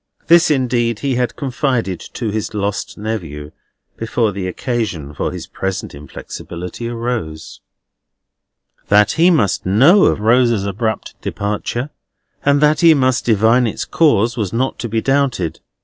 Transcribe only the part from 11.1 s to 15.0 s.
departure, and that he must divine its cause, was not to